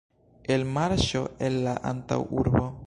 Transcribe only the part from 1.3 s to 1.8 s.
el la